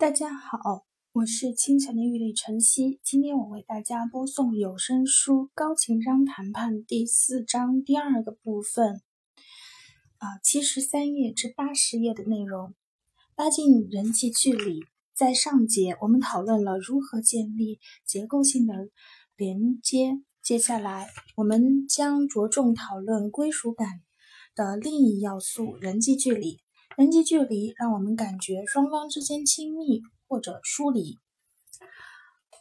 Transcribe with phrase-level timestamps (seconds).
[0.00, 2.98] 大家好，我是清晨的玉里晨曦。
[3.04, 9.02] 今天我为大家播送有声书《高情商谈判》第四章第二个部分，
[10.16, 12.72] 啊，七十三页至八十页的内容。
[13.36, 14.80] 拉近人际距离。
[15.12, 18.88] 在上节我们讨论了如何建立结构性的
[19.36, 24.00] 连接，接下来我们将着重讨论归属感
[24.54, 26.58] 的另一要素——人际距离。
[26.96, 31.18] 人际距离让我们感觉双方之间亲密或者疏离，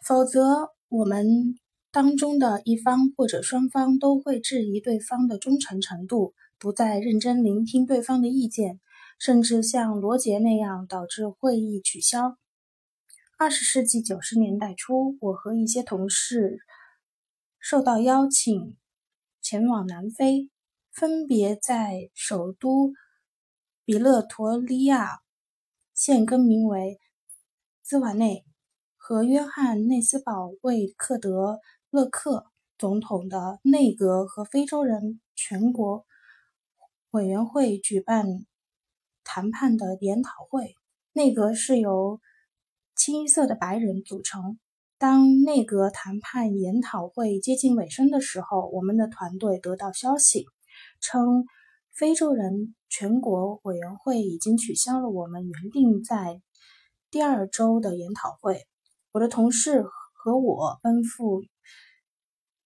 [0.04, 1.60] 否则我们
[1.92, 8.80] 当中的一方或者双方都会质疑对方的忠诚程度，不再认真聆听对方的意见，
[9.18, 12.38] 甚至像罗杰那样导致会议取消。
[13.38, 16.60] 二十世纪九十年代初，我和一些同事
[17.60, 18.78] 受到邀请
[19.42, 20.50] 前往南非，
[20.92, 22.94] 分别在首都。
[23.92, 25.22] 比勒陀利亚
[25.96, 27.00] 现更名为
[27.82, 28.46] 兹瓦内，
[28.98, 31.60] 和约翰内斯堡为克德
[31.90, 36.06] 勒克总统的内阁和非洲人全国
[37.10, 38.46] 委员会举办
[39.24, 40.76] 谈判的研讨会。
[41.14, 42.22] 内阁是由
[42.96, 44.60] 清一色的白人组成。
[45.00, 50.46] 当内阁谈判研讨会接近尾声的时候，我们的团队得到消息
[51.02, 51.48] 称。
[52.00, 56.42] 非洲人全国委员会已经取消了我们原定在
[57.12, 58.66] 第二周的研讨会。
[59.12, 59.84] 我的同事
[60.14, 61.44] 和我奔赴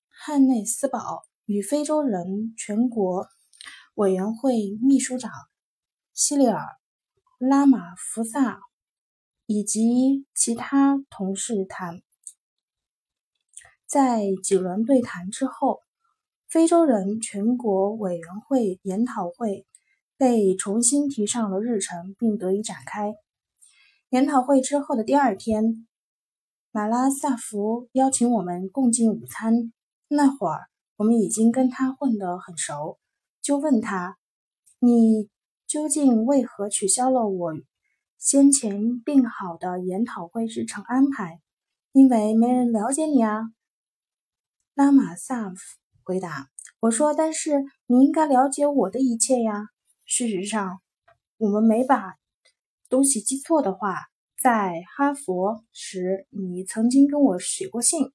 [0.07, 3.25] 汉内斯堡，与非洲人全国
[3.95, 5.31] 委员会秘书长
[6.13, 6.59] 希利尔·
[7.39, 8.59] 拉马福萨
[9.47, 12.03] 以及其他同事谈。
[13.87, 15.79] 在几轮对谈之后。
[16.53, 19.65] 非洲人全国委员会研讨会
[20.17, 23.15] 被重新提上了日程，并得以展开。
[24.09, 25.87] 研讨会之后的第二天，
[26.71, 29.73] 马拉萨福邀请我们共进午餐。
[30.07, 32.99] 那会儿，我们已经跟他混得很熟，
[33.41, 34.19] 就问他
[34.77, 35.31] ：“你
[35.65, 37.53] 究竟为何取消了我
[38.19, 41.41] 先前定好的研讨会日程安排
[41.93, 43.41] ？”“因为没人了解你啊。”
[44.75, 45.82] 拉马萨福。
[46.05, 46.49] 回答
[46.79, 49.69] 我说：“但是你应该了解我的一切呀。
[50.05, 50.81] 事实上，
[51.37, 52.15] 我们没把
[52.89, 53.95] 东西记错的话，
[54.37, 58.11] 在哈佛时，你曾经跟我写过信，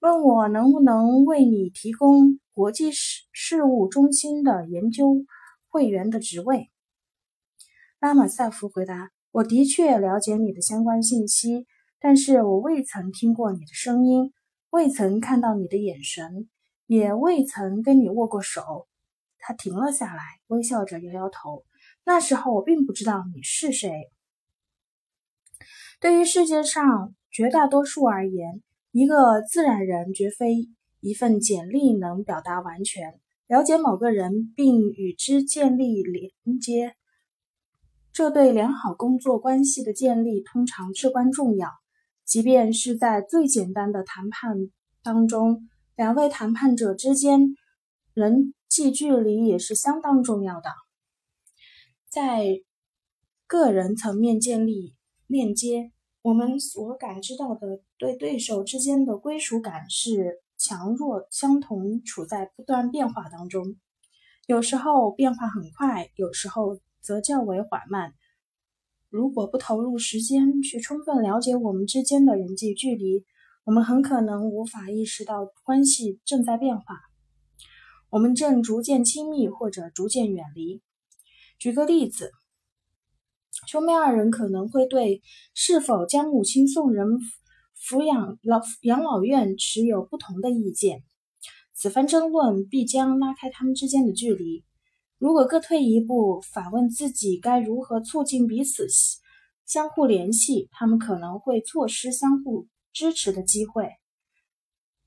[0.00, 5.24] 问我能不能为你提供国际事事务中心的研究
[5.68, 6.70] 会员的职位。”
[7.98, 11.66] 拉马萨夫回答：“我的确了解你的相关信息，
[11.98, 14.34] 但是我未曾听过你的声音。”
[14.74, 16.48] 未曾看到你的眼神，
[16.88, 18.88] 也未曾跟你握过手。
[19.38, 21.64] 他停了下来，微笑着摇摇头。
[22.04, 24.10] 那时候我并不知道你是谁。
[26.00, 30.68] 对于世界上绝大多数而言，一个自然人绝非
[30.98, 33.20] 一份简历能表达完全。
[33.46, 36.96] 了解某个人并与之建立连接，
[38.12, 41.68] 这对良好工作关系的建立通常至关重要。
[42.24, 44.70] 即便是在最简单的谈判
[45.02, 47.54] 当中，两位谈判者之间
[48.14, 50.70] 人际距离也是相当重要的。
[52.08, 52.62] 在
[53.46, 54.94] 个人层面建立
[55.26, 55.92] 链接，
[56.22, 63.76] 我们所感知到的对对手之间的归属感是强弱相同，处在不断变化当中。
[64.46, 68.14] 有时候变化很快，有时候则较为缓慢。
[69.14, 73.24] 如果不投入时间去充分了解我们之间的人际距离，
[73.62, 76.96] 我们很可能无法意识到关系正在变化。
[78.10, 80.82] 我们正逐渐亲密，或者逐渐远离。
[81.60, 82.32] 举个例子，
[83.68, 85.22] 兄妹二人可能会对
[85.54, 87.06] 是否将母亲送人
[87.78, 91.04] 抚养老养老院持有不同的意见。
[91.72, 94.64] 此番争论必将拉开他们之间的距离。
[95.18, 98.86] 如果各退一步，反问自己该如何促进彼此
[99.64, 103.90] 相互联系，他们可能会错失相互支持的机会。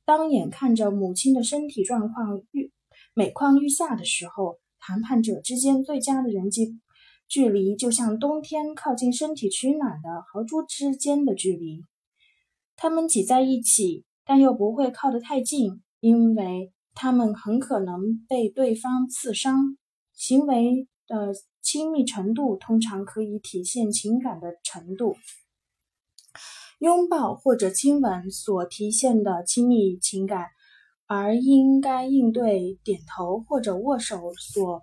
[0.06, 2.72] 当眼看着母亲的身体状况愈
[3.14, 6.80] 每况愈下的时候，谈判者之间最佳的人际
[7.28, 11.84] 距离，就像冬天靠近身体取暖的豪猪之间的距离。
[12.78, 19.78] 他们挤在一起，但又不会靠得太近，因为他们很可能被对方刺伤。
[20.18, 25.16] 行为的亲密程度通常可以体现情感的程度。
[26.80, 30.48] 拥抱或者亲吻所体现的亲密情感，
[31.06, 34.82] 而应该应对点头或者握手所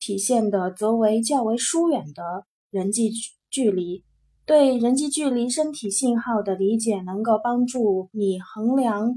[0.00, 3.10] 体现的，则为较为疏远的人际
[3.50, 4.02] 距离。
[4.44, 9.14] 对人际距离身体信号的理解，能够帮助你衡量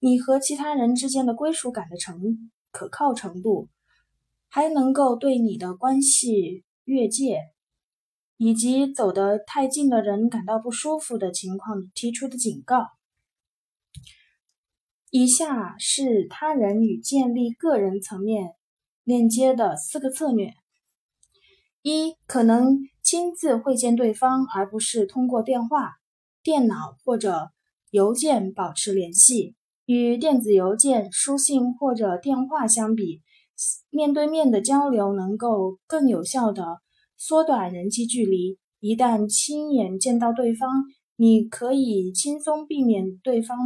[0.00, 3.68] 你和其他人之间的归属感的程可靠程度，
[4.48, 7.42] 还能够对你的关系越界
[8.36, 12.86] 以及走得太近的人感到不舒服的情况提出的警告。
[15.10, 18.54] 以下是他人与建立个人层面
[19.04, 20.52] 链接的四个策略：
[21.82, 25.94] 一、可能亲自会见对方，而不是通过电话、
[26.42, 27.50] 电脑或者
[27.90, 29.54] 邮件保持联系。
[29.86, 33.22] 与电子邮件、书信或者电话相比，
[33.90, 36.80] 面对面的交流能够更有效地
[37.16, 38.58] 缩短人际距离。
[38.80, 40.84] 一旦亲眼见到对方，
[41.16, 43.58] 你可以轻松避免对方。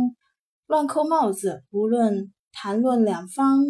[0.67, 3.63] 乱扣帽子，无论谈论两方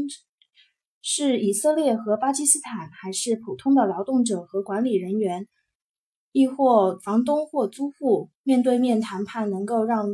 [1.01, 5.49] 是以色列和巴基斯坦，还是普通的劳动者和管理人员，
[6.31, 10.07] 亦或房东或租户，面对面谈判能够让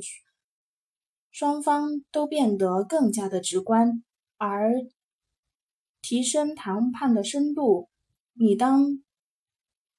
[1.31, 4.03] 双方都变得更加的直观，
[4.39, 4.73] 而
[6.09, 7.91] 提升谈判的深度。
[8.33, 9.03] 你当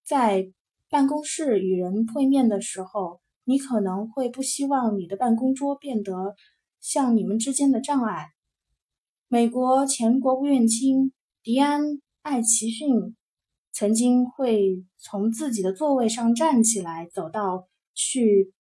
[0.04, 0.52] 在
[0.90, 6.36] 办公室与人会面的时候，你可能会不希望你的办公桌变得。
[6.82, 8.30] 像你们之间的障碍。
[9.28, 11.12] 美国前国务院卿
[11.44, 11.82] 迪安·
[12.22, 13.18] 艾奇逊
[13.74, 18.54] 曾经会从自己的座位上站起来，走到去，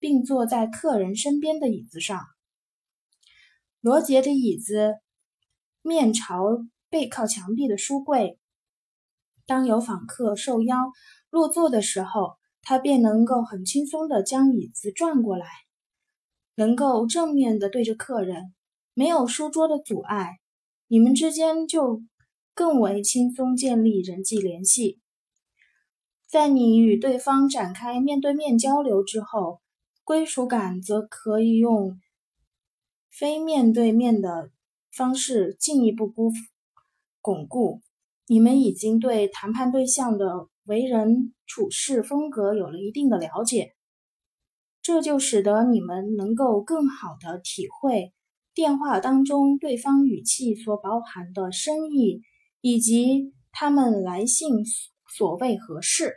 [0.00, 2.20] 并坐在客人身边的椅子上。
[3.80, 4.96] 罗杰的椅子
[5.86, 6.42] 面朝
[6.90, 8.38] 背靠墙壁的书柜。
[9.46, 10.92] 当有访客受邀
[11.30, 15.46] 落座的时候，他便能够很轻松地将椅子转过来。
[16.56, 18.54] 能够正面的对着客人，
[18.94, 20.38] 没有书桌的阻碍，
[20.88, 22.02] 你们之间就
[22.54, 24.98] 更为轻松建立人际联系。
[26.26, 29.60] 在你与对方展开面对面交流之后，
[30.02, 32.00] 归属感则可以用
[33.10, 34.50] 非面对面的
[34.96, 36.32] 方式进一步巩
[37.20, 37.82] 巩固。
[38.26, 43.74] 你们已经对谈判对象的为人处事风格有了一定的了解。
[44.82, 48.12] 这就使得你们能够更好的体会
[48.54, 52.22] 电话当中对方语气所包含的深意，
[52.60, 54.64] 以及他们来信
[55.16, 56.14] 所谓何事。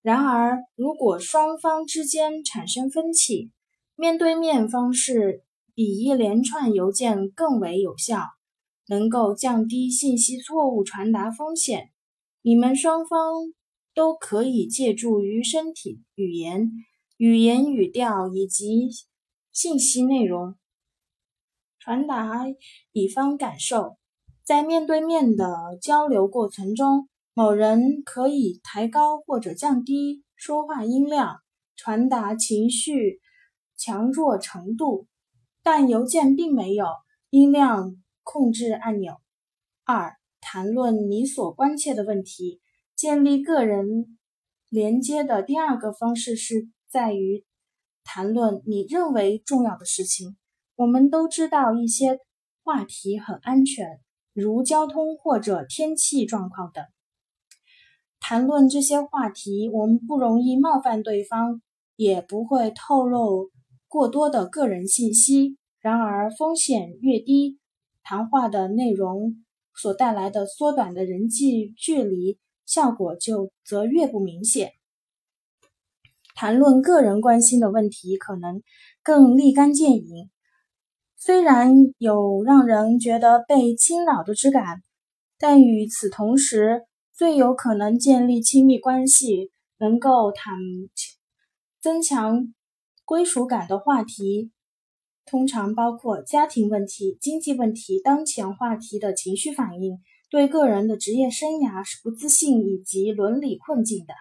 [0.00, 3.52] 然而，如果双方之间产生分歧，
[3.94, 8.20] 面对面方式比一连串邮件更为有效，
[8.88, 11.90] 能够降低信息错误传达风险。
[12.42, 13.34] 你们双方
[13.94, 16.70] 都可以借助于身体语言。
[17.18, 18.88] 语言语调以及
[19.52, 20.56] 信息内容
[21.78, 22.42] 传达
[22.90, 23.96] 乙方感受，
[24.44, 31.36] 在面对面的交流过程中，某人可以抬高或者降低说话音量，
[31.76, 33.20] 传达情绪
[33.76, 35.06] 强弱程度，
[35.62, 36.86] 但邮件并没有
[37.30, 39.14] 音量控制按钮。
[39.84, 42.60] 二、谈论你所关切的问题，
[42.94, 44.18] 建立个人
[44.68, 46.68] 连接的第二个方式是。
[46.92, 47.42] 在于
[48.04, 50.36] 谈论你认为重要的事情。
[50.76, 52.18] 我们都知道一些
[52.62, 53.98] 话题很安全，
[54.34, 56.84] 如交通或者天气状况等。
[58.20, 61.62] 谈论这些话题，我们不容易冒犯对方，
[61.96, 63.50] 也不会透露
[63.92, 65.58] 过多的个人信息。
[65.78, 67.58] 然而，风险越低，
[68.02, 69.44] 谈话的内容
[69.74, 74.72] 所带来的缩短的人际距离效果就则越不明显。
[76.34, 78.62] 谈论个人关心的问题可能
[79.02, 80.30] 更立竿见影，
[81.18, 84.82] 虽然有让人觉得被侵扰的之感，
[85.38, 90.54] 但与此同时，最有可能建立亲密关系、能够谈
[91.78, 92.54] 增强
[93.12, 94.50] 归属感的话题，
[95.26, 99.98] 通常包括家庭问题、经济问题、当前话题的情绪反应、
[100.30, 104.14] 对个人的职业生涯是不自信以及伦理困境的。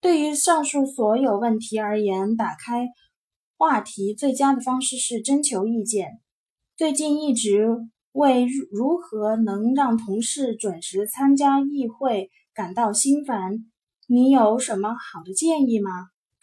[0.00, 2.86] 对于上述所有问题而言，打开
[3.58, 6.20] 话题最佳的方式是征求意见。
[6.76, 7.66] 最近一直
[8.12, 13.66] 为如何能让同事准时参加议会感到心烦。
[14.06, 15.90] 你有什么好的建议吗？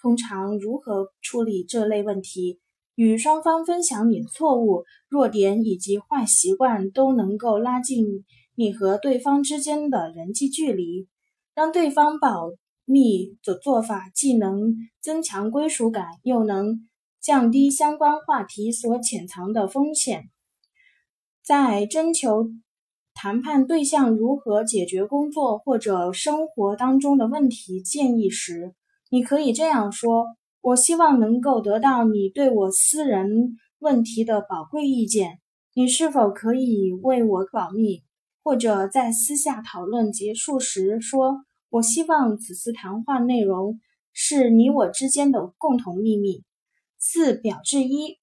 [0.03, 2.59] 通常如何处理这类问题？
[2.93, 11.07] 与双方分享你的错误、弱点以及坏习惯，都能够拉近你和对方之间的人际距离，
[11.55, 12.51] 让对方保。
[12.85, 16.89] 密的做法既能增强归属感，又能
[17.21, 20.29] 降低相关话题所潜藏的风险。
[21.41, 22.49] 在征求
[23.13, 28.75] 谈判对象如何解决工作或者生活当中的问题建议时，
[29.13, 30.25] 你可以这样说
[30.59, 35.39] ：“我希望能够得到你对我私人问题的宝贵意见。
[35.75, 38.01] 你是否可以为我保密？”
[38.41, 43.79] 或者在私下讨论结束时说：“我希望此次谈话内容
[44.13, 46.41] 是你我之间的共同秘密。”
[46.97, 48.17] 四表致一。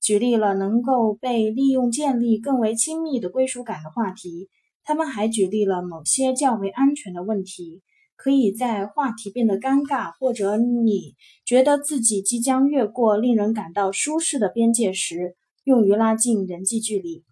[0.00, 4.48] 举例了能够被利用建立更为亲密的归属感的话题。
[4.84, 7.82] 他们还举例了某些较为安全的问题，
[8.22, 17.24] 可以在话题变得尴尬，或者你觉得自己即将越过令人感到舒适的边界时，用于拉近人际距离。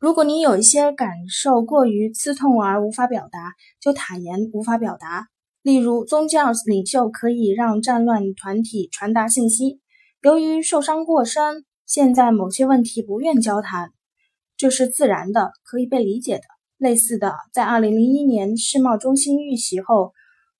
[0.00, 5.28] 如果你有一些感受过于刺痛而无法表达，就坦言无法表达。
[5.62, 9.80] 例如，宗教领袖可以让战乱团体传达信息。
[10.22, 13.92] 由于受伤过深，现在某些问题不愿交谈，
[14.56, 16.57] 这是自然的，可以被理解的。
[16.78, 20.12] 类似的，在2001年世贸中心遇袭后，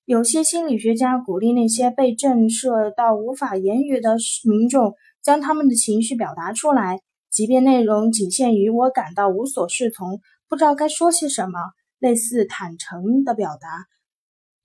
[0.04, 11.58] 有些心理学家鼓励那些被震慑到无法言语的民众将他们的情绪表达出来，即便内容仅限于“我感到无所适从，不知道该说些什么”。
[12.00, 13.68] 类似坦诚的表达。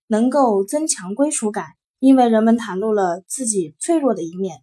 [0.08, 1.66] 能够增强归属感，
[1.98, 4.58] 因为人们袒露了自己脆弱的一面。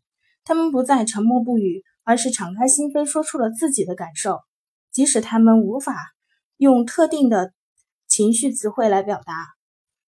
[0.45, 4.39] 他们不再沉默不语，而是敞开心扉，说出了自己的感受，
[4.93, 5.97] 即使他们无法
[6.61, 7.55] 用特定的
[8.07, 9.47] 情绪词汇来表达。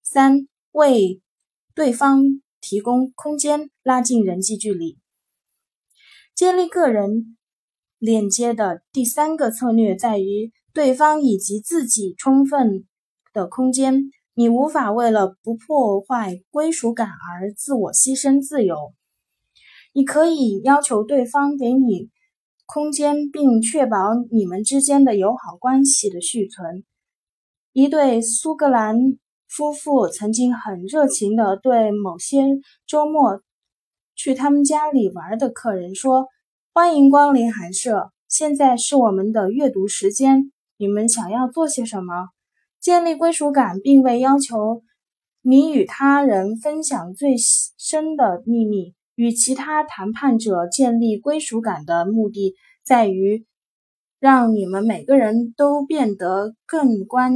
[0.03, 1.19] 三、为
[1.73, 2.21] 对方
[2.61, 4.99] 提供空间，拉近人际距离。
[6.35, 7.35] 建立个人
[7.97, 12.85] 链接的第三个策略在于对方以及自己充分
[13.33, 14.11] 的空间。
[14.35, 18.93] 你无法为了不破坏归属感而自我牺牲自由。
[19.91, 22.11] 你可以要求对方给你
[22.73, 26.83] 空间，并确保你们之间的友好关系的续存。
[27.71, 28.97] 一对苏格兰
[29.47, 32.41] 夫妇曾经很热情地对某些
[32.87, 33.43] 周末
[34.15, 36.25] 去他们家里玩的客人说
[36.73, 40.51] ：“欢迎光临寒舍，现在是我们的阅读时间。
[40.77, 42.29] 你们想要做些什么？”
[42.81, 44.81] 建立归属感，并未要求
[45.43, 47.35] 你与他人分享最
[47.77, 48.95] 深的秘密。
[49.15, 53.45] 与其他谈判者建立归属感的目的，在于
[54.19, 57.33] 让你们每个人都变得更观、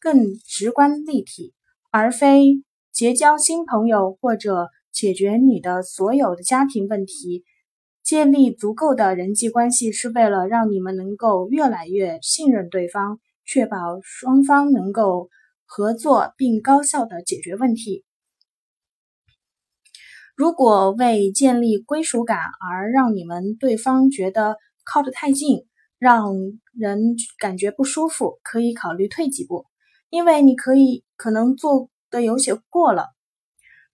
[0.00, 1.54] 更直观立体，
[1.90, 2.62] 而非
[2.92, 7.44] 结交新朋友或者解决你的所有的家庭问题。
[8.02, 13.20] 建立足够的人际关系，是为了让你们能够越来越信任对方。
[13.44, 15.28] 确保双方能够
[15.64, 18.04] 合作并高效的解决问题。
[20.40, 24.56] 如果为建立归属感而让你们对方觉得
[24.86, 25.66] 靠得太近，
[25.98, 26.32] 让
[26.72, 29.66] 人感觉不舒服，可以考虑退几步，
[30.08, 33.08] 因为你可以可能做的有些过了。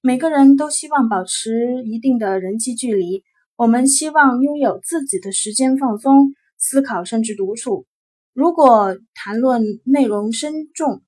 [0.01, 3.25] 每个人都希望保持一定的人际距离，
[3.57, 7.87] 我们希望拥有自己的时间放松、思考，甚至独处。
[8.33, 11.03] 如果谈论内容深重、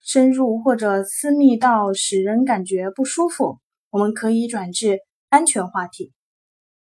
[0.00, 3.58] 深入或者私密到使人感觉不舒服，
[3.96, 4.98] 我们可以转至
[5.30, 6.12] 安全话题，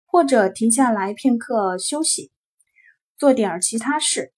[0.06, 2.30] 或者停下来片刻休息，
[3.18, 4.32] 做点其他事。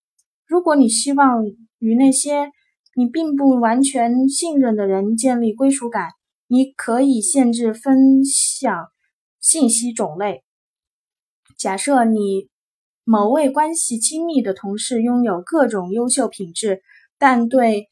[0.45, 1.45] 如果你希望
[1.79, 2.51] 与那些
[2.97, 6.09] 你并不完全信任的人建立归属感，
[6.49, 8.89] 你可以限制分享
[9.39, 10.43] 信息种类。
[11.57, 12.49] 假设你。
[13.07, 16.81] 某位关系亲密的同事拥有各种优秀品质，
[17.19, 17.89] 但对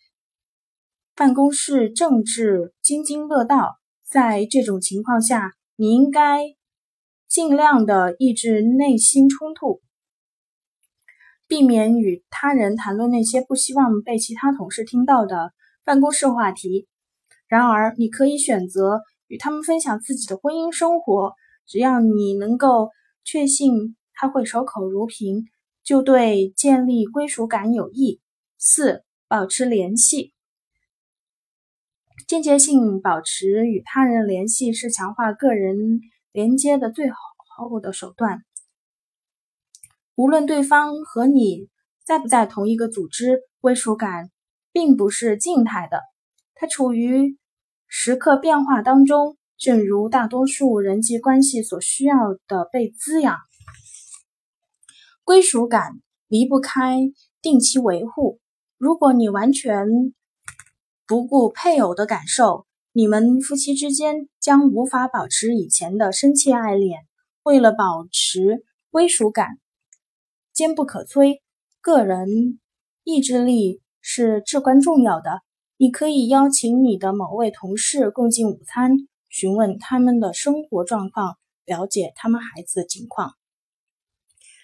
[1.14, 3.76] 办公室政治津津乐道。
[4.12, 6.42] 在这种情况下，你应该
[7.28, 9.80] 尽量的抑制内心冲突，
[11.48, 16.86] 避免与他人谈论那些不希望被其他同事听到的办公室话题。
[17.46, 21.32] 然而，你可以选择与他们分享自己的婚姻生活，
[21.66, 22.90] 只要你能够
[23.24, 23.96] 确信。
[24.14, 25.46] 他会守口如瓶，
[25.82, 28.20] 就对建立归属感有益。
[28.58, 30.31] 四、保持联系，
[32.32, 36.00] 间接性保持与他人联系是强化个人
[36.32, 38.42] 连接的最好的手段。
[40.14, 41.68] 无论对方和你
[42.06, 44.30] 在不在同一个组织，归属感
[44.72, 46.00] 并不是静态的，
[46.54, 47.36] 它处于
[47.86, 52.16] 时刻变化当中，正如大多数人际关系所需要
[52.48, 53.36] 的被滋养。
[55.22, 56.98] 归属感离不开
[57.42, 58.40] 定期维护。
[58.78, 59.86] 如果你完全
[61.12, 67.00] 不顾配偶的感受，你们夫妻之间将无法保持以前的深切爱恋。
[67.42, 69.58] 为了保持归属感，
[70.54, 71.42] 坚不可摧，
[71.82, 72.58] 个人
[73.04, 75.42] 意志力是至关重要的。
[75.76, 78.92] 你可以邀请你的某位同事共进午餐，
[79.28, 83.34] 询问他们的生活状况，了解他们孩子的情况。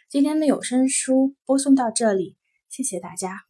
[0.08, 2.38] 今天的有声书播送到这里，
[2.70, 3.47] 谢谢大家。